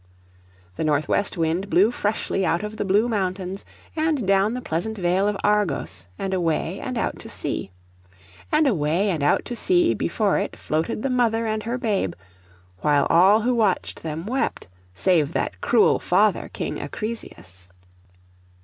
The 0.77 0.83
north 0.83 1.07
west 1.07 1.37
wind 1.37 1.69
blew 1.69 1.91
freshly 1.91 2.43
out 2.43 2.63
of 2.63 2.77
the 2.77 2.85
blue 2.85 3.07
mountains, 3.07 3.63
and 3.95 4.25
down 4.27 4.55
the 4.55 4.59
pleasant 4.61 4.97
vale 4.97 5.27
of 5.27 5.37
Argos, 5.43 6.07
and 6.17 6.33
away 6.33 6.79
and 6.79 6.97
out 6.97 7.19
to 7.19 7.29
sea. 7.29 7.69
And 8.51 8.65
away 8.65 9.11
and 9.11 9.21
out 9.21 9.45
to 9.45 9.55
sea 9.55 9.93
before 9.93 10.39
it 10.39 10.55
floated 10.57 11.03
the 11.03 11.11
mother 11.11 11.45
and 11.45 11.61
her 11.61 11.77
babe, 11.77 12.15
while 12.79 13.05
all 13.11 13.41
who 13.41 13.53
watched 13.53 14.01
them 14.01 14.25
wept, 14.25 14.67
save 14.95 15.33
that 15.33 15.61
cruel 15.61 15.99
father, 15.99 16.49
King 16.51 16.79
Acrisius. 16.79 17.67